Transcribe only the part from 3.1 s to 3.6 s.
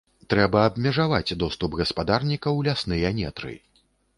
нетры.